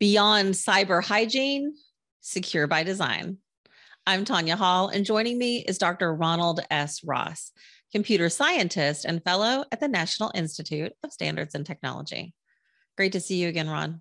Beyond 0.00 0.54
cyber 0.54 1.04
hygiene, 1.04 1.74
secure 2.22 2.66
by 2.66 2.84
design. 2.84 3.36
I'm 4.06 4.24
Tanya 4.24 4.56
Hall, 4.56 4.88
and 4.88 5.04
joining 5.04 5.36
me 5.36 5.58
is 5.58 5.76
Dr. 5.76 6.14
Ronald 6.14 6.60
S. 6.70 7.04
Ross, 7.04 7.52
computer 7.92 8.30
scientist 8.30 9.04
and 9.04 9.22
fellow 9.22 9.62
at 9.70 9.78
the 9.78 9.88
National 9.88 10.32
Institute 10.34 10.92
of 11.04 11.12
Standards 11.12 11.54
and 11.54 11.66
Technology. 11.66 12.32
Great 12.96 13.12
to 13.12 13.20
see 13.20 13.36
you 13.42 13.48
again, 13.48 13.68
Ron. 13.68 14.00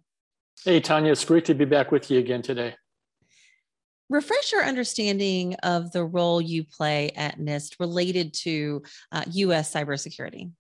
Hey, 0.64 0.80
Tanya, 0.80 1.12
it's 1.12 1.26
great 1.26 1.44
to 1.44 1.54
be 1.54 1.66
back 1.66 1.92
with 1.92 2.10
you 2.10 2.18
again 2.20 2.44
today. 2.44 2.76
Refresh 4.10 4.54
your 4.54 4.64
understanding 4.64 5.56
of 5.64 5.92
the 5.92 6.06
role 6.06 6.40
you 6.40 6.64
play 6.64 7.12
at 7.18 7.40
NIST 7.40 7.76
related 7.78 8.34
to 8.36 8.84
uh, 9.12 9.26
US 9.28 9.74
cybersecurity. 9.74 10.52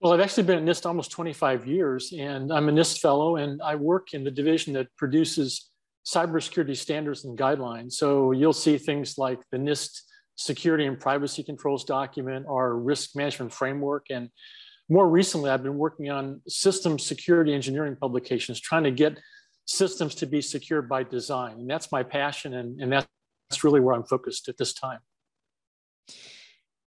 Well, 0.00 0.12
I've 0.12 0.20
actually 0.20 0.44
been 0.44 0.58
at 0.58 0.64
NIST 0.64 0.86
almost 0.86 1.10
25 1.10 1.66
years, 1.66 2.12
and 2.16 2.52
I'm 2.52 2.68
a 2.68 2.72
NIST 2.72 3.00
fellow, 3.00 3.36
and 3.36 3.60
I 3.60 3.74
work 3.74 4.14
in 4.14 4.22
the 4.22 4.30
division 4.30 4.72
that 4.74 4.94
produces 4.96 5.70
cybersecurity 6.06 6.76
standards 6.76 7.24
and 7.24 7.36
guidelines. 7.36 7.94
So 7.94 8.30
you'll 8.30 8.52
see 8.52 8.78
things 8.78 9.18
like 9.18 9.40
the 9.50 9.58
NIST 9.58 10.02
security 10.36 10.86
and 10.86 11.00
privacy 11.00 11.42
controls 11.42 11.84
document, 11.84 12.46
our 12.48 12.76
risk 12.76 13.16
management 13.16 13.52
framework, 13.52 14.06
and 14.10 14.30
more 14.88 15.08
recently, 15.08 15.50
I've 15.50 15.62
been 15.62 15.76
working 15.76 16.10
on 16.10 16.40
system 16.48 16.98
security 16.98 17.52
engineering 17.52 17.96
publications, 18.00 18.58
trying 18.58 18.84
to 18.84 18.90
get 18.90 19.18
systems 19.66 20.14
to 20.16 20.26
be 20.26 20.40
secure 20.40 20.80
by 20.80 21.02
design. 21.02 21.58
And 21.58 21.68
that's 21.68 21.92
my 21.92 22.02
passion, 22.02 22.54
and, 22.54 22.80
and 22.80 22.92
that's 22.92 23.64
really 23.64 23.80
where 23.80 23.94
I'm 23.94 24.04
focused 24.04 24.48
at 24.48 24.56
this 24.56 24.72
time. 24.72 25.00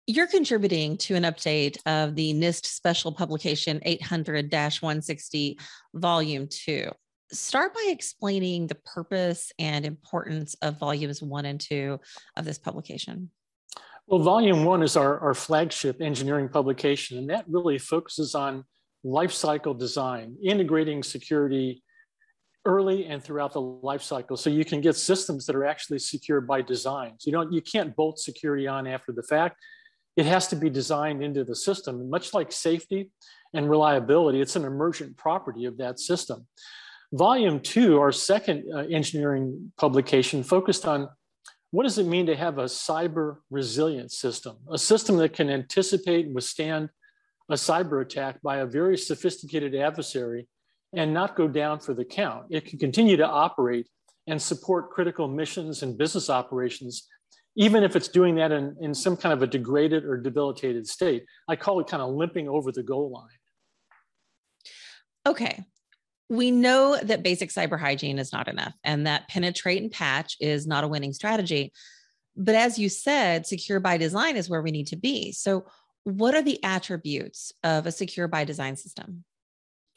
You're 0.05 0.27
contributing 0.27 0.97
to 0.97 1.15
an 1.15 1.23
update 1.23 1.77
of 1.85 2.15
the 2.15 2.33
NIST 2.33 2.65
special 2.65 3.13
publication 3.13 3.79
800 3.83 4.51
160, 4.51 5.57
volume 5.93 6.47
two. 6.49 6.91
Start 7.31 7.73
by 7.73 7.87
explaining 7.87 8.67
the 8.67 8.75
purpose 8.75 9.53
and 9.59 9.85
importance 9.85 10.55
of 10.61 10.77
volumes 10.77 11.23
one 11.23 11.45
and 11.45 11.57
two 11.57 12.01
of 12.35 12.43
this 12.43 12.59
publication. 12.59 13.29
Well, 14.05 14.19
volume 14.19 14.65
one 14.65 14.83
is 14.83 14.97
our, 14.97 15.19
our 15.19 15.33
flagship 15.33 16.01
engineering 16.01 16.49
publication, 16.49 17.17
and 17.17 17.29
that 17.29 17.45
really 17.47 17.77
focuses 17.77 18.35
on 18.35 18.65
lifecycle 19.05 19.79
design, 19.79 20.35
integrating 20.43 21.01
security 21.01 21.81
early 22.65 23.05
and 23.05 23.23
throughout 23.23 23.53
the 23.53 23.61
lifecycle. 23.61 24.37
so 24.37 24.49
you 24.49 24.65
can 24.65 24.81
get 24.81 24.97
systems 24.97 25.45
that 25.45 25.55
are 25.55 25.65
actually 25.65 25.99
secure 25.99 26.41
by 26.41 26.61
design. 26.61 27.13
So 27.19 27.29
you 27.29 27.31
don't 27.31 27.53
you 27.53 27.61
can't 27.61 27.95
bolt 27.95 28.19
security 28.19 28.67
on 28.67 28.85
after 28.85 29.13
the 29.13 29.23
fact 29.23 29.57
it 30.15 30.25
has 30.25 30.47
to 30.47 30.55
be 30.55 30.69
designed 30.69 31.23
into 31.23 31.43
the 31.43 31.55
system. 31.55 32.09
Much 32.09 32.33
like 32.33 32.51
safety 32.51 33.11
and 33.53 33.69
reliability, 33.69 34.41
it's 34.41 34.55
an 34.55 34.65
emergent 34.65 35.17
property 35.17 35.65
of 35.65 35.77
that 35.77 35.99
system. 35.99 36.47
Volume 37.11 37.59
two, 37.59 37.99
our 37.99 38.11
second 38.11 38.63
uh, 38.73 38.79
engineering 38.89 39.71
publication, 39.77 40.43
focused 40.43 40.87
on 40.87 41.09
what 41.71 41.83
does 41.83 41.97
it 41.97 42.05
mean 42.05 42.25
to 42.27 42.35
have 42.35 42.59
a 42.59 42.65
cyber 42.65 43.37
resilient 43.49 44.11
system, 44.11 44.57
a 44.71 44.77
system 44.77 45.17
that 45.17 45.33
can 45.33 45.49
anticipate 45.49 46.25
and 46.25 46.35
withstand 46.35 46.89
a 47.49 47.55
cyber 47.55 48.01
attack 48.01 48.41
by 48.41 48.57
a 48.57 48.65
very 48.65 48.97
sophisticated 48.97 49.75
adversary 49.75 50.47
and 50.95 51.13
not 51.13 51.35
go 51.35 51.47
down 51.47 51.79
for 51.79 51.93
the 51.93 52.05
count. 52.05 52.45
It 52.49 52.65
can 52.65 52.79
continue 52.79 53.17
to 53.17 53.27
operate 53.27 53.87
and 54.27 54.41
support 54.41 54.91
critical 54.91 55.27
missions 55.27 55.83
and 55.83 55.97
business 55.97 56.29
operations 56.29 57.07
even 57.55 57.83
if 57.83 57.95
it's 57.95 58.07
doing 58.07 58.35
that 58.35 58.51
in, 58.51 58.75
in 58.81 58.93
some 58.93 59.15
kind 59.15 59.33
of 59.33 59.41
a 59.41 59.47
degraded 59.47 60.05
or 60.05 60.17
debilitated 60.17 60.87
state. 60.87 61.25
I 61.47 61.55
call 61.55 61.79
it 61.79 61.87
kind 61.87 62.01
of 62.01 62.13
limping 62.13 62.49
over 62.49 62.71
the 62.71 62.83
goal 62.83 63.11
line. 63.11 63.27
Okay. 65.25 65.63
We 66.29 66.51
know 66.51 66.97
that 67.01 67.21
basic 67.21 67.49
cyber 67.49 67.79
hygiene 67.79 68.17
is 68.17 68.33
not 68.33 68.47
enough 68.47 68.73
and 68.83 69.05
that 69.05 69.27
penetrate 69.27 69.81
and 69.81 69.91
patch 69.91 70.35
is 70.39 70.65
not 70.65 70.83
a 70.83 70.87
winning 70.87 71.13
strategy. 71.13 71.71
But 72.35 72.55
as 72.55 72.79
you 72.79 72.89
said, 72.89 73.45
secure 73.45 73.79
by 73.79 73.97
design 73.97 74.35
is 74.37 74.49
where 74.49 74.61
we 74.61 74.71
need 74.71 74.87
to 74.87 74.95
be. 74.95 75.31
So, 75.31 75.65
what 76.05 76.35
are 76.35 76.41
the 76.41 76.61
attributes 76.63 77.53
of 77.63 77.85
a 77.85 77.91
secure 77.91 78.27
by 78.27 78.43
design 78.43 78.75
system? 78.75 79.23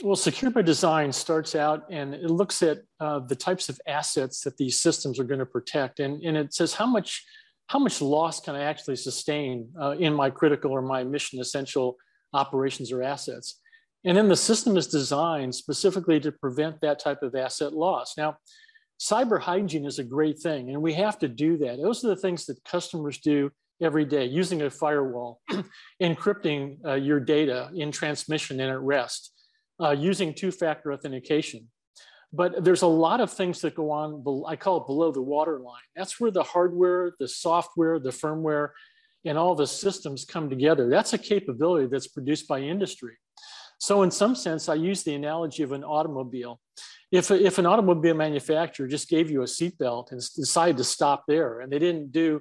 Well, 0.02 0.14
secure 0.14 0.50
by 0.50 0.62
design 0.62 1.10
starts 1.10 1.56
out 1.56 1.84
and 1.90 2.14
it 2.14 2.30
looks 2.30 2.62
at 2.62 2.82
uh, 3.00 3.20
the 3.20 3.34
types 3.34 3.68
of 3.68 3.80
assets 3.88 4.42
that 4.42 4.56
these 4.56 4.78
systems 4.78 5.18
are 5.18 5.24
going 5.24 5.40
to 5.40 5.46
protect. 5.46 5.98
And, 5.98 6.22
and 6.22 6.36
it 6.36 6.52
says 6.52 6.74
how 6.74 6.86
much 6.86 7.24
how 7.68 7.78
much 7.78 8.00
loss 8.00 8.40
can 8.40 8.54
I 8.54 8.62
actually 8.62 8.96
sustain 8.96 9.68
uh, 9.80 9.90
in 9.98 10.14
my 10.14 10.30
critical 10.30 10.70
or 10.70 10.82
my 10.82 11.02
mission 11.04 11.40
essential 11.40 11.96
operations 12.32 12.92
or 12.92 13.02
assets? 13.02 13.60
And 14.04 14.16
then 14.16 14.28
the 14.28 14.36
system 14.36 14.76
is 14.76 14.86
designed 14.86 15.54
specifically 15.54 16.20
to 16.20 16.30
prevent 16.30 16.80
that 16.80 17.00
type 17.00 17.22
of 17.22 17.34
asset 17.34 17.72
loss. 17.72 18.16
Now, 18.16 18.36
cyber 19.00 19.40
hygiene 19.40 19.84
is 19.84 19.98
a 19.98 20.04
great 20.04 20.38
thing, 20.38 20.70
and 20.70 20.80
we 20.80 20.94
have 20.94 21.18
to 21.18 21.28
do 21.28 21.56
that. 21.58 21.78
Those 21.78 22.04
are 22.04 22.08
the 22.08 22.16
things 22.16 22.46
that 22.46 22.62
customers 22.64 23.18
do 23.18 23.50
every 23.82 24.04
day 24.04 24.24
using 24.24 24.62
a 24.62 24.70
firewall, 24.70 25.40
encrypting 26.02 26.78
uh, 26.86 26.94
your 26.94 27.20
data 27.20 27.68
in 27.74 27.90
transmission 27.90 28.60
and 28.60 28.70
at 28.70 28.80
rest, 28.80 29.32
uh, 29.82 29.90
using 29.90 30.32
two 30.32 30.52
factor 30.52 30.92
authentication. 30.92 31.68
But 32.32 32.64
there's 32.64 32.82
a 32.82 32.86
lot 32.86 33.20
of 33.20 33.32
things 33.32 33.60
that 33.60 33.74
go 33.74 33.90
on, 33.90 34.24
I 34.46 34.56
call 34.56 34.78
it 34.78 34.86
below 34.86 35.12
the 35.12 35.22
waterline. 35.22 35.82
That's 35.94 36.20
where 36.20 36.30
the 36.30 36.42
hardware, 36.42 37.12
the 37.18 37.28
software, 37.28 37.98
the 37.98 38.10
firmware, 38.10 38.70
and 39.24 39.38
all 39.38 39.54
the 39.54 39.66
systems 39.66 40.24
come 40.24 40.50
together. 40.50 40.88
That's 40.88 41.12
a 41.12 41.18
capability 41.18 41.86
that's 41.86 42.08
produced 42.08 42.48
by 42.48 42.60
industry. 42.60 43.16
So, 43.78 44.02
in 44.02 44.10
some 44.10 44.34
sense, 44.34 44.68
I 44.68 44.74
use 44.74 45.02
the 45.02 45.14
analogy 45.14 45.62
of 45.62 45.72
an 45.72 45.84
automobile. 45.84 46.60
If, 47.12 47.30
if 47.30 47.58
an 47.58 47.66
automobile 47.66 48.14
manufacturer 48.14 48.88
just 48.88 49.08
gave 49.08 49.30
you 49.30 49.42
a 49.42 49.46
seatbelt 49.46 50.12
and 50.12 50.20
decided 50.20 50.76
to 50.78 50.84
stop 50.84 51.24
there, 51.28 51.60
and 51.60 51.70
they 51.70 51.78
didn't 51.78 52.10
do 52.10 52.40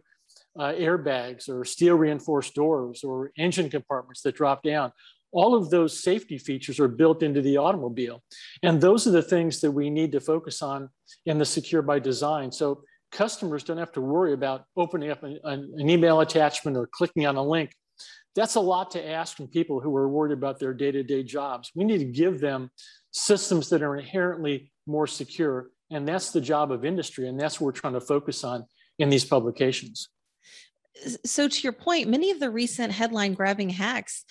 uh, 0.57 0.71
airbags 0.71 1.49
or 1.49 1.65
steel 1.65 1.95
reinforced 1.95 2.55
doors 2.55 3.03
or 3.03 3.31
engine 3.37 3.69
compartments 3.69 4.21
that 4.21 4.35
drop 4.35 4.63
down, 4.63 4.91
all 5.31 5.55
of 5.55 5.69
those 5.69 6.01
safety 6.01 6.37
features 6.37 6.79
are 6.79 6.87
built 6.87 7.23
into 7.23 7.41
the 7.41 7.57
automobile. 7.57 8.23
And 8.63 8.79
those 8.79 9.07
are 9.07 9.11
the 9.11 9.21
things 9.21 9.61
that 9.61 9.71
we 9.71 9.89
need 9.89 10.11
to 10.13 10.19
focus 10.19 10.61
on 10.61 10.89
in 11.25 11.37
the 11.37 11.45
secure 11.45 11.81
by 11.81 11.99
design. 11.99 12.51
So 12.51 12.83
customers 13.11 13.63
don't 13.63 13.77
have 13.77 13.91
to 13.93 14.01
worry 14.01 14.33
about 14.33 14.65
opening 14.77 15.11
up 15.11 15.23
an, 15.23 15.39
an 15.43 15.89
email 15.89 16.21
attachment 16.21 16.77
or 16.77 16.87
clicking 16.91 17.25
on 17.25 17.35
a 17.35 17.43
link. 17.43 17.71
That's 18.35 18.55
a 18.55 18.61
lot 18.61 18.91
to 18.91 19.07
ask 19.07 19.37
from 19.37 19.47
people 19.47 19.79
who 19.79 19.95
are 19.95 20.09
worried 20.09 20.33
about 20.33 20.59
their 20.59 20.73
day 20.73 20.91
to 20.91 21.03
day 21.03 21.23
jobs. 21.23 21.71
We 21.75 21.85
need 21.85 21.99
to 21.99 22.05
give 22.05 22.39
them 22.39 22.69
systems 23.11 23.69
that 23.69 23.81
are 23.81 23.95
inherently 23.95 24.71
more 24.87 25.07
secure. 25.07 25.69
And 25.91 26.07
that's 26.07 26.31
the 26.31 26.41
job 26.41 26.71
of 26.71 26.83
industry. 26.83 27.27
And 27.29 27.39
that's 27.39 27.59
what 27.59 27.65
we're 27.65 27.79
trying 27.79 27.93
to 27.93 28.01
focus 28.01 28.43
on 28.43 28.65
in 28.99 29.09
these 29.09 29.25
publications 29.25 30.09
so 31.25 31.47
to 31.47 31.61
your 31.61 31.73
point 31.73 32.09
many 32.09 32.31
of 32.31 32.39
the 32.39 32.49
recent 32.49 32.91
headline 32.91 33.33
grabbing 33.33 33.69
hacks 33.69 34.23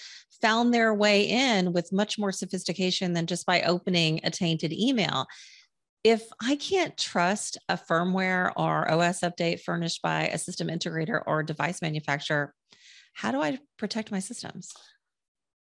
found 0.45 0.75
their 0.75 0.93
way 0.93 1.23
in 1.23 1.73
with 1.73 1.91
much 1.91 2.19
more 2.19 2.31
sophistication 2.31 3.15
than 3.15 3.27
just 3.27 3.47
by 3.47 3.63
opening 3.63 4.21
a 4.25 4.31
tainted 4.31 4.73
email 4.73 5.27
if 6.05 6.23
i 6.43 6.55
can't 6.57 6.99
trust 6.99 7.57
a 7.71 7.77
firmware 7.77 8.53
or 8.57 8.91
os 8.91 9.21
update 9.21 9.61
furnished 9.61 10.03
by 10.03 10.27
a 10.27 10.39
system 10.39 10.69
integrator 10.69 11.23
or 11.27 11.43
device 11.43 11.81
manufacturer 11.81 12.53
how 13.15 13.31
do 13.31 13.41
i 13.41 13.59
protect 13.79 14.13
my 14.13 14.21
systems 14.21 14.73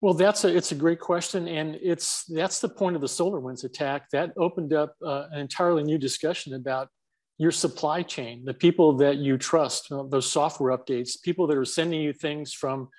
well, 0.02 0.14
that's 0.14 0.44
a 0.44 0.54
it's 0.54 0.74
a 0.74 0.76
great 0.76 1.00
question, 1.00 1.48
and 1.48 1.78
it's 1.82 2.26
that's 2.26 2.60
the 2.60 2.68
point 2.68 2.98
of 2.98 3.02
the 3.02 3.08
SolarWinds 3.08 3.64
attack. 3.64 4.10
That 4.10 4.34
opened 4.36 4.74
up 4.74 4.96
uh, 5.02 5.28
an 5.32 5.40
entirely 5.40 5.82
new 5.82 5.98
discussion 5.98 6.56
about 6.56 6.90
your 7.38 7.52
supply 7.52 8.04
chain, 8.04 8.44
the 8.44 8.54
people 8.54 8.98
that 8.98 9.20
you 9.20 9.38
trust, 9.38 9.90
uh, 9.94 10.04
those 10.10 10.30
software 10.30 10.78
updates, 10.78 11.12
people 11.22 11.48
that 11.48 11.58
are 11.58 11.64
sending 11.64 12.02
you 12.02 12.12
things 12.12 12.52
from 12.52 12.90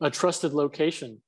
a 0.00 0.10
trusted 0.10 0.54
location. 0.54 1.20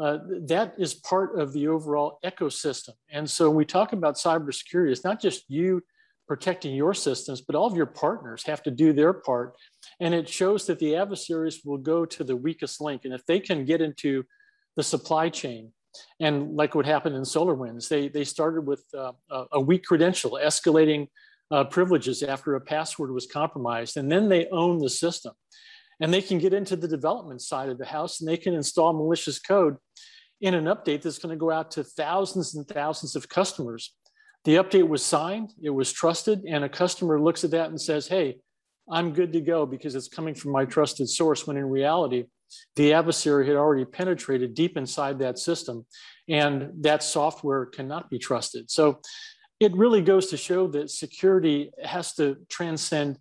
Uh, 0.00 0.18
that 0.46 0.74
is 0.78 0.94
part 0.94 1.38
of 1.38 1.52
the 1.52 1.68
overall 1.68 2.18
ecosystem. 2.24 2.94
And 3.10 3.28
so 3.28 3.48
when 3.48 3.56
we 3.56 3.64
talk 3.64 3.92
about 3.92 4.16
cybersecurity, 4.16 4.90
it's 4.90 5.04
not 5.04 5.20
just 5.20 5.44
you 5.48 5.82
protecting 6.26 6.74
your 6.74 6.94
systems, 6.94 7.42
but 7.42 7.54
all 7.54 7.66
of 7.66 7.76
your 7.76 7.86
partners 7.86 8.44
have 8.44 8.62
to 8.62 8.70
do 8.70 8.92
their 8.92 9.12
part. 9.12 9.54
And 10.00 10.14
it 10.14 10.28
shows 10.28 10.66
that 10.66 10.78
the 10.78 10.96
adversaries 10.96 11.60
will 11.64 11.78
go 11.78 12.06
to 12.06 12.24
the 12.24 12.36
weakest 12.36 12.80
link. 12.80 13.04
And 13.04 13.12
if 13.12 13.26
they 13.26 13.38
can 13.38 13.66
get 13.66 13.82
into 13.82 14.24
the 14.76 14.82
supply 14.82 15.28
chain 15.28 15.72
And 16.20 16.56
like 16.56 16.74
what 16.74 16.86
happened 16.86 17.16
in 17.16 17.22
SolarWinds, 17.22 17.88
they, 17.88 18.08
they 18.08 18.24
started 18.24 18.62
with 18.66 18.84
uh, 18.96 19.12
a 19.52 19.60
weak 19.60 19.84
credential, 19.84 20.32
escalating 20.32 21.08
uh, 21.50 21.64
privileges 21.64 22.22
after 22.22 22.54
a 22.54 22.60
password 22.60 23.10
was 23.10 23.26
compromised, 23.26 23.96
and 23.96 24.10
then 24.10 24.28
they 24.28 24.46
own 24.48 24.78
the 24.78 24.88
system. 24.88 25.34
And 26.00 26.12
they 26.12 26.22
can 26.22 26.38
get 26.38 26.52
into 26.52 26.76
the 26.76 26.88
development 26.88 27.42
side 27.42 27.68
of 27.68 27.78
the 27.78 27.86
house 27.86 28.20
and 28.20 28.28
they 28.28 28.36
can 28.36 28.54
install 28.54 28.92
malicious 28.92 29.38
code 29.38 29.76
in 30.40 30.54
an 30.54 30.64
update 30.64 31.02
that's 31.02 31.18
going 31.18 31.34
to 31.34 31.38
go 31.38 31.50
out 31.50 31.70
to 31.72 31.84
thousands 31.84 32.54
and 32.54 32.66
thousands 32.66 33.14
of 33.14 33.28
customers. 33.28 33.94
The 34.44 34.56
update 34.56 34.88
was 34.88 35.04
signed, 35.04 35.52
it 35.62 35.70
was 35.70 35.92
trusted, 35.92 36.44
and 36.48 36.64
a 36.64 36.68
customer 36.68 37.20
looks 37.20 37.44
at 37.44 37.52
that 37.52 37.70
and 37.70 37.80
says, 37.80 38.08
Hey, 38.08 38.38
I'm 38.90 39.12
good 39.12 39.32
to 39.34 39.40
go 39.40 39.64
because 39.66 39.94
it's 39.94 40.08
coming 40.08 40.34
from 40.34 40.50
my 40.50 40.64
trusted 40.64 41.08
source. 41.08 41.46
When 41.46 41.56
in 41.56 41.68
reality, 41.68 42.24
the 42.74 42.92
adversary 42.92 43.46
had 43.46 43.56
already 43.56 43.84
penetrated 43.84 44.54
deep 44.54 44.76
inside 44.76 45.20
that 45.20 45.38
system, 45.38 45.86
and 46.28 46.70
that 46.80 47.04
software 47.04 47.66
cannot 47.66 48.10
be 48.10 48.18
trusted. 48.18 48.70
So 48.70 49.00
it 49.60 49.74
really 49.76 50.02
goes 50.02 50.26
to 50.30 50.36
show 50.36 50.66
that 50.68 50.90
security 50.90 51.70
has 51.82 52.14
to 52.14 52.36
transcend 52.50 53.18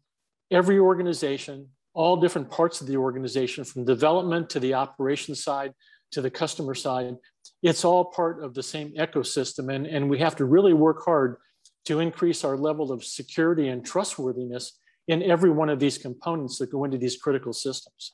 every 0.49 0.79
organization, 0.79 1.67
all 1.93 2.17
different 2.17 2.49
parts 2.49 2.81
of 2.81 2.87
the 2.87 2.97
organization, 2.97 3.63
from 3.63 3.85
development 3.85 4.49
to 4.49 4.59
the 4.59 4.73
operations 4.73 5.43
side 5.43 5.73
to 6.11 6.21
the 6.21 6.29
customer 6.29 6.75
side. 6.75 7.15
It's 7.63 7.85
all 7.85 8.05
part 8.05 8.43
of 8.43 8.53
the 8.53 8.63
same 8.63 8.93
ecosystem. 8.95 9.73
And, 9.73 9.87
and 9.87 10.09
we 10.09 10.19
have 10.19 10.35
to 10.37 10.45
really 10.45 10.73
work 10.73 11.03
hard 11.03 11.37
to 11.85 11.99
increase 11.99 12.43
our 12.43 12.57
level 12.57 12.91
of 12.91 13.03
security 13.03 13.69
and 13.69 13.85
trustworthiness 13.85 14.77
in 15.07 15.23
every 15.23 15.49
one 15.49 15.69
of 15.69 15.79
these 15.79 15.97
components 15.97 16.57
that 16.59 16.71
go 16.71 16.83
into 16.83 16.97
these 16.97 17.17
critical 17.17 17.53
systems. 17.53 18.13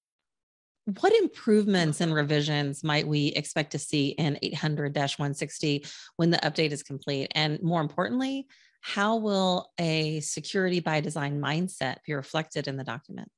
What 0.99 1.13
improvements 1.13 2.01
and 2.01 2.13
revisions 2.13 2.83
might 2.83 3.07
we 3.07 3.27
expect 3.27 3.71
to 3.71 3.79
see 3.79 4.09
in 4.09 4.37
800 4.41 4.95
160 4.95 5.85
when 6.17 6.31
the 6.31 6.37
update 6.37 6.71
is 6.71 6.83
complete? 6.83 7.31
And 7.35 7.61
more 7.61 7.81
importantly, 7.81 8.47
how 8.81 9.17
will 9.17 9.71
a 9.79 10.19
security 10.21 10.79
by 10.79 10.99
design 10.99 11.39
mindset 11.39 11.97
be 12.05 12.13
reflected 12.13 12.67
in 12.67 12.77
the 12.77 12.83
document? 12.83 13.29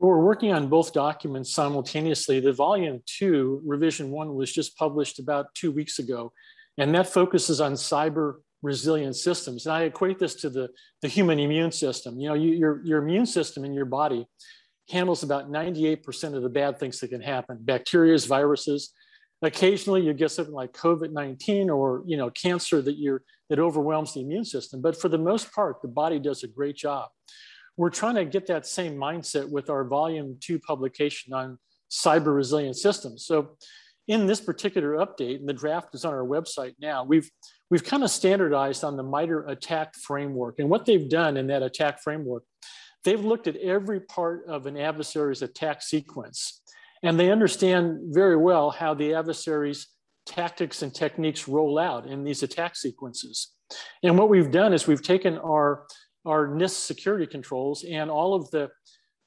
We're 0.00 0.22
working 0.22 0.52
on 0.52 0.68
both 0.68 0.92
documents 0.92 1.54
simultaneously. 1.54 2.40
The 2.40 2.52
volume 2.52 3.00
two, 3.06 3.62
revision 3.64 4.10
one, 4.10 4.34
was 4.34 4.52
just 4.52 4.76
published 4.76 5.20
about 5.20 5.54
two 5.54 5.70
weeks 5.70 6.00
ago, 6.00 6.32
and 6.76 6.94
that 6.94 7.06
focuses 7.06 7.60
on 7.60 7.74
cyber 7.74 8.34
resilient 8.60 9.14
systems. 9.14 9.66
And 9.66 9.74
I 9.74 9.82
equate 9.84 10.18
this 10.18 10.34
to 10.36 10.50
the, 10.50 10.68
the 11.00 11.08
human 11.08 11.38
immune 11.38 11.70
system. 11.70 12.18
You 12.18 12.30
know, 12.30 12.34
you, 12.34 12.50
your, 12.50 12.82
your 12.84 13.02
immune 13.02 13.26
system 13.26 13.64
in 13.64 13.72
your 13.72 13.84
body 13.84 14.26
handles 14.90 15.22
about 15.22 15.50
98% 15.50 16.34
of 16.34 16.42
the 16.42 16.48
bad 16.48 16.78
things 16.78 17.00
that 17.00 17.08
can 17.08 17.20
happen 17.20 17.58
bacteria, 17.60 18.18
viruses. 18.18 18.92
Occasionally, 19.42 20.02
you 20.02 20.14
get 20.14 20.30
something 20.30 20.54
like 20.54 20.72
COVID 20.72 21.12
19 21.12 21.70
or 21.70 22.02
you 22.06 22.16
know, 22.16 22.30
cancer 22.30 22.80
that, 22.80 22.98
you're, 22.98 23.22
that 23.50 23.58
overwhelms 23.58 24.14
the 24.14 24.20
immune 24.20 24.44
system. 24.44 24.80
But 24.80 24.98
for 25.00 25.08
the 25.08 25.18
most 25.18 25.52
part, 25.52 25.82
the 25.82 25.88
body 25.88 26.18
does 26.18 26.42
a 26.42 26.48
great 26.48 26.76
job. 26.76 27.08
We're 27.76 27.90
trying 27.90 28.14
to 28.14 28.24
get 28.24 28.46
that 28.46 28.66
same 28.66 28.94
mindset 28.96 29.48
with 29.48 29.68
our 29.68 29.84
volume 29.84 30.36
two 30.40 30.58
publication 30.60 31.32
on 31.32 31.58
cyber 31.90 32.34
resilient 32.34 32.76
systems. 32.76 33.26
So, 33.26 33.56
in 34.06 34.26
this 34.26 34.40
particular 34.40 34.98
update, 34.98 35.36
and 35.36 35.48
the 35.48 35.54
draft 35.54 35.94
is 35.94 36.04
on 36.04 36.12
our 36.12 36.24
website 36.24 36.74
now, 36.78 37.04
we've 37.04 37.30
we've 37.70 37.84
kind 37.84 38.04
of 38.04 38.10
standardized 38.10 38.84
on 38.84 38.96
the 38.96 39.02
MITRE 39.02 39.46
ATT&CK 39.48 39.96
framework. 40.02 40.58
And 40.58 40.68
what 40.68 40.84
they've 40.84 41.08
done 41.08 41.36
in 41.36 41.46
that 41.48 41.62
attack 41.62 42.02
framework 42.02 42.44
They've 43.04 43.24
looked 43.24 43.46
at 43.46 43.56
every 43.56 44.00
part 44.00 44.46
of 44.48 44.66
an 44.66 44.76
adversary's 44.76 45.42
attack 45.42 45.82
sequence, 45.82 46.62
and 47.02 47.20
they 47.20 47.30
understand 47.30 48.14
very 48.14 48.36
well 48.36 48.70
how 48.70 48.94
the 48.94 49.14
adversary's 49.14 49.88
tactics 50.26 50.82
and 50.82 50.94
techniques 50.94 51.46
roll 51.46 51.78
out 51.78 52.06
in 52.06 52.24
these 52.24 52.42
attack 52.42 52.76
sequences. 52.76 53.52
And 54.02 54.18
what 54.18 54.30
we've 54.30 54.50
done 54.50 54.72
is 54.72 54.86
we've 54.86 55.02
taken 55.02 55.36
our, 55.38 55.86
our 56.24 56.48
NIST 56.48 56.86
security 56.86 57.26
controls 57.26 57.84
and 57.84 58.10
all 58.10 58.34
of 58.34 58.50
the, 58.50 58.70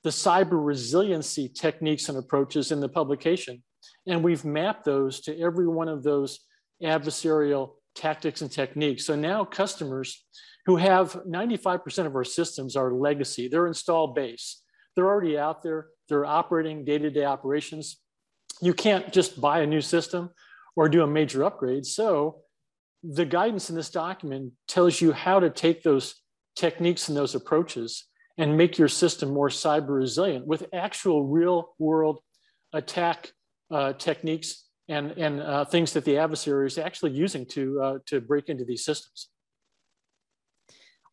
the 0.03 0.09
cyber 0.09 0.63
resiliency 0.65 1.47
techniques 1.47 2.09
and 2.09 2.17
approaches 2.17 2.71
in 2.71 2.79
the 2.79 2.89
publication, 2.89 3.63
and 4.07 4.23
we've 4.23 4.43
mapped 4.43 4.85
those 4.85 5.21
to 5.21 5.39
every 5.39 5.67
one 5.67 5.87
of 5.87 6.01
those 6.01 6.39
adversarial 6.83 7.73
tactics 7.97 8.41
and 8.41 8.51
techniques. 8.51 9.05
So 9.05 9.15
now 9.15 9.43
customers 9.43 10.23
who 10.65 10.77
have 10.77 11.13
95% 11.27 12.05
of 12.05 12.15
our 12.15 12.23
systems 12.23 12.75
are 12.75 12.91
legacy. 12.91 13.47
They're 13.47 13.67
installed 13.67 14.15
base. 14.15 14.61
They're 14.95 15.07
already 15.07 15.37
out 15.37 15.63
there. 15.63 15.87
They're 16.09 16.25
operating 16.25 16.85
day-to-day 16.85 17.25
operations. 17.25 17.97
You 18.61 18.73
can't 18.73 19.11
just 19.11 19.39
buy 19.39 19.61
a 19.61 19.67
new 19.67 19.81
system 19.81 20.29
or 20.75 20.89
do 20.89 21.03
a 21.03 21.07
major 21.07 21.43
upgrade. 21.43 21.85
So 21.85 22.41
the 23.03 23.25
guidance 23.25 23.69
in 23.69 23.75
this 23.75 23.89
document 23.89 24.53
tells 24.67 24.99
you 24.99 25.11
how 25.11 25.39
to 25.39 25.49
take 25.49 25.83
those 25.83 26.15
techniques 26.55 27.07
and 27.07 27.17
those 27.17 27.35
approaches 27.35 28.05
and 28.37 28.57
make 28.57 28.77
your 28.77 28.87
system 28.87 29.33
more 29.33 29.49
cyber 29.49 29.95
resilient 29.97 30.45
with 30.45 30.67
actual 30.73 31.25
real 31.25 31.75
world 31.79 32.19
attack 32.73 33.31
uh, 33.71 33.93
techniques 33.93 34.66
and, 34.89 35.11
and 35.11 35.41
uh, 35.41 35.65
things 35.65 35.93
that 35.93 36.05
the 36.05 36.17
adversary 36.17 36.67
is 36.67 36.77
actually 36.77 37.11
using 37.11 37.45
to, 37.47 37.81
uh, 37.81 37.97
to 38.05 38.21
break 38.21 38.49
into 38.49 38.65
these 38.65 38.85
systems 38.85 39.29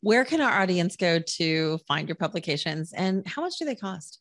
where 0.05 0.26
can 0.26 0.43
our 0.43 0.61
audience 0.61 0.97
go 0.97 1.19
to 1.19 1.79
find 1.88 2.06
your 2.09 2.15
publications 2.15 2.93
and 2.93 3.26
how 3.26 3.41
much 3.41 3.55
do 3.59 3.65
they 3.65 3.75
cost? 3.75 4.21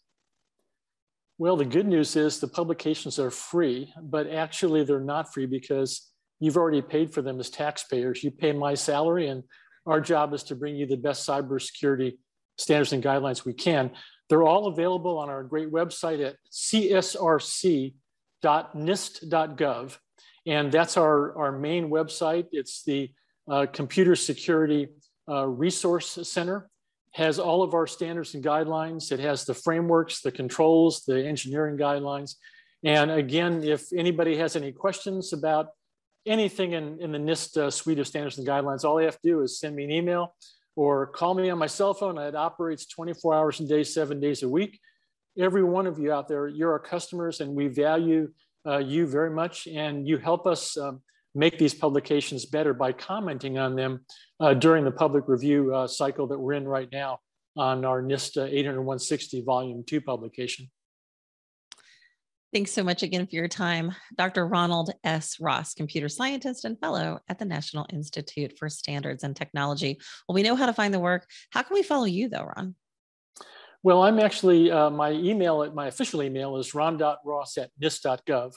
Well, 1.38 1.58
the 1.58 1.66
good 1.66 1.86
news 1.86 2.16
is 2.16 2.40
the 2.40 2.48
publications 2.48 3.20
are 3.20 3.30
free, 3.30 3.94
but 4.02 4.30
actually 4.30 4.86
they're 4.86 5.02
not 5.02 5.34
free 5.34 5.46
because 5.46 6.10
you've 6.40 6.56
already 6.56 6.82
paid 6.82 7.14
for 7.14 7.22
them 7.22 7.38
as 7.38 7.50
taxpayers. 7.50 8.24
You 8.24 8.32
pay 8.32 8.54
my 8.54 8.76
salary, 8.76 9.28
and 9.28 9.44
our 9.86 10.00
job 10.00 10.34
is 10.34 10.44
to 10.44 10.56
bring 10.56 10.78
you 10.78 10.86
the 10.86 10.96
best 10.96 11.28
cybersecurity 11.28 12.14
standards 12.58 12.94
and 12.94 13.04
guidelines 13.04 13.44
we 13.44 13.54
can. 13.54 13.92
They're 14.30 14.44
all 14.44 14.68
available 14.68 15.18
on 15.18 15.30
our 15.30 15.44
great 15.44 15.70
website 15.70 16.26
at 16.26 16.38
csrc.nist.gov. 18.44 19.98
And 20.46 20.72
that's 20.72 20.98
our, 20.98 21.38
our 21.38 21.52
main 21.52 21.90
website. 21.90 22.48
It's 22.52 22.84
the 22.84 23.12
uh, 23.50 23.66
computer 23.72 24.16
security 24.16 24.90
uh, 25.30 25.48
resource 25.48 26.20
center 26.24 26.70
has 27.12 27.40
all 27.40 27.62
of 27.62 27.74
our 27.74 27.88
standards 27.88 28.34
and 28.34 28.44
guidelines. 28.44 29.12
It 29.12 29.20
has 29.20 29.46
the 29.46 29.54
frameworks, 29.54 30.22
the 30.22 30.32
controls, 30.32 31.04
the 31.06 31.26
engineering 31.26 31.78
guidelines. 31.78 32.36
And 32.84 33.12
again, 33.12 33.64
if 33.64 33.94
anybody 33.96 34.36
has 34.38 34.56
any 34.56 34.72
questions 34.72 35.32
about 35.32 35.68
anything 36.26 36.74
in, 36.74 37.00
in 37.00 37.12
the 37.12 37.20
NIST 37.20 37.58
uh, 37.58 37.70
suite 37.70 38.00
of 38.00 38.08
standards 38.08 38.38
and 38.38 38.48
guidelines, 38.48 38.84
all 38.84 38.96
they 38.96 39.06
have 39.06 39.20
to 39.22 39.30
do 39.30 39.42
is 39.42 39.60
send 39.60 39.76
me 39.76 39.84
an 39.84 39.92
email 39.92 40.36
or 40.76 41.08
call 41.08 41.36
me 41.36 41.50
on 41.50 41.60
my 41.60 41.68
cell 41.68 41.94
phone. 41.94 42.18
It 42.18 42.36
operates 42.36 42.88
24 42.88 43.36
hours 43.36 43.60
a 43.60 43.68
day, 43.68 43.84
seven 43.84 44.20
days 44.20 44.44
a 44.44 44.50
week. 44.50 44.80
Every 45.38 45.64
one 45.64 45.88
of 45.88 45.98
you 46.00 46.12
out 46.12 46.28
there, 46.28 46.48
you're 46.48 46.72
our 46.72 46.80
customers 46.80 47.42
and 47.42 47.56
we 47.56 47.68
value 47.68 48.30
uh, 48.68 48.78
you 48.78 49.08
very 49.08 49.32
much 49.32 49.68
and 49.68 50.08
you 50.08 50.18
help 50.18 50.46
us 50.46 50.78
um, 50.78 51.02
make 51.36 51.58
these 51.58 51.74
publications 51.74 52.46
better 52.46 52.74
by 52.74 52.92
commenting 52.92 53.58
on 53.58 53.76
them 53.76 54.06
uh, 54.40 54.54
during 54.54 54.86
the 54.86 54.92
public 54.92 55.26
review 55.28 55.74
uh, 55.74 55.88
cycle 55.88 56.28
that 56.28 56.40
we're 56.40 56.54
in 56.54 56.68
right 56.68 56.90
now 56.92 57.20
on 57.56 57.86
our 57.86 58.02
NIST 58.02 58.38
80160 58.38 59.42
Volume 59.42 59.84
2 59.86 60.02
publication. 60.02 60.70
Thanks 62.54 62.72
so 62.72 62.84
much 62.84 63.02
again 63.02 63.26
for 63.26 63.36
your 63.36 63.48
time. 63.48 63.96
Dr. 64.16 64.46
Ronald 64.46 64.92
S. 65.04 65.38
Ross, 65.40 65.74
computer 65.74 66.08
scientist 66.08 66.66
and 66.66 66.80
fellow 66.80 67.20
at 67.28 67.40
the 67.40 67.46
National 67.46 67.88
Institute 67.92 68.54
for 68.60 68.70
Standards 68.70 69.24
and 69.24 69.36
Technology. 69.36 70.00
Well, 70.28 70.36
we 70.36 70.44
know 70.44 70.56
how 70.56 70.68
to 70.68 70.74
find 70.74 70.94
the 70.94 71.00
work. 71.00 71.28
How 71.50 71.64
can 71.64 71.74
we 71.74 71.82
follow 71.82 72.06
you 72.06 72.30
though, 72.30 72.52
Ron? 72.56 72.76
Well, 73.84 74.04
I'm 74.04 74.18
actually, 74.18 74.72
uh, 74.72 74.90
my 74.90 75.12
email, 75.12 75.62
at 75.62 75.76
my 75.76 75.88
official 75.88 76.24
email 76.24 76.58
is 76.58 76.74
ron.ross 76.74 77.58
at 77.58 77.70
nist.gov. 77.82 78.54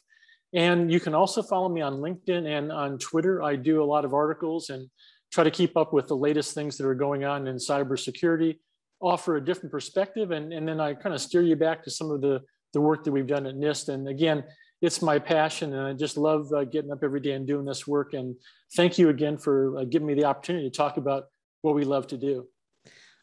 And 0.55 0.91
you 0.91 1.01
can 1.01 1.15
also 1.15 1.43
follow 1.43 1.69
me 1.69 1.81
on 1.81 1.95
LinkedIn 1.95 2.47
and 2.47 2.71
on 2.71 2.99
Twitter. 2.99 3.43
I 3.43 3.57
do 3.57 3.83
a 3.83 3.85
lot 3.85 4.05
of 4.05 4.15
articles 4.15 4.71
and 4.71 4.89
try 5.33 5.43
to 5.43 5.51
keep 5.51 5.77
up 5.77 5.93
with 5.93 6.07
the 6.07 6.17
latest 6.17 6.55
things 6.55 6.77
that 6.79 6.87
are 6.87 6.95
going 6.95 7.25
on 7.25 7.49
in 7.49 7.57
cybersecurity, 7.57 8.59
offer 9.01 9.37
a 9.37 9.45
different 9.45 9.73
perspective, 9.73 10.31
and, 10.31 10.53
and 10.53 10.67
then 10.69 10.81
I 10.81 10.95
kind 10.95 11.15
of 11.15 11.21
steer 11.21 11.43
you 11.43 11.57
back 11.57 11.83
to 11.85 11.91
some 11.91 12.13
of 12.13 12.21
the, 12.21 12.41
the 12.73 12.81
work 12.81 13.03
that 13.05 13.11
we've 13.11 13.27
done 13.27 13.47
at 13.47 13.57
NIST. 13.57 13.89
And 13.89 14.09
again, 14.09 14.45
it's 14.81 15.03
my 15.03 15.19
passion, 15.19 15.75
and 15.75 15.87
I 15.89 15.93
just 15.93 16.17
love 16.17 16.53
uh, 16.53 16.65
getting 16.65 16.93
up 16.93 17.01
every 17.03 17.21
day 17.21 17.33
and 17.33 17.47
doing 17.47 17.65
this 17.65 17.87
work. 17.87 18.15
And 18.15 18.37
thank 18.77 18.97
you 18.97 19.09
again 19.09 19.39
for 19.39 19.79
uh, 19.79 19.85
giving 19.85 20.07
me 20.07 20.15
the 20.15 20.25
opportunity 20.25 20.71
to 20.71 20.77
talk 20.77 20.97
about 20.97 21.25
what 21.63 21.75
we 21.75 21.85
love 21.85 22.07
to 22.09 22.17
do. 22.17 22.47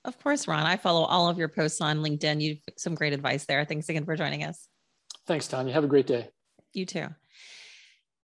Of 0.06 0.22
course, 0.22 0.48
Ron. 0.48 0.66
I 0.66 0.78
follow 0.78 1.04
all 1.04 1.30
of 1.30 1.38
your 1.38 1.48
posts 1.48 1.80
on 1.80 2.00
LinkedIn. 2.00 2.42
You've 2.42 2.60
some 2.78 2.96
great 2.96 3.14
advice 3.14 3.46
there. 3.46 3.64
Thanks 3.66 3.88
again 3.88 4.06
for 4.06 4.16
joining 4.16 4.44
us. 4.44 4.68
Thanks, 5.26 5.48
Tanya. 5.48 5.74
Have 5.74 5.86
a 5.86 5.88
great 5.88 6.08
day. 6.08 6.30
You 6.74 6.86
too. 6.86 7.08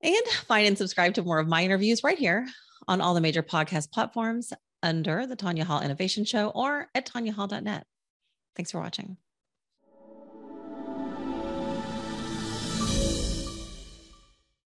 And 0.03 0.27
find 0.47 0.67
and 0.67 0.77
subscribe 0.77 1.15
to 1.15 1.23
more 1.23 1.39
of 1.39 1.49
my 1.49 1.65
interviews 1.65 2.05
right 2.05 2.19
here 2.19 2.47
on 2.87 3.01
all 3.01 3.15
the 3.15 3.21
major 3.23 3.43
podcast 3.43 3.91
platforms 3.91 4.53
under 4.83 5.27
the 5.27 5.37
Tanya 5.37 5.65
Hall 5.65 5.81
Innovation 5.81 6.27
Show 6.27 6.51
or 6.51 6.89
at 6.95 7.07
tanyahall.net. 7.07 7.87
Thanks 8.55 8.71
for 8.71 8.81
watching. 8.81 9.17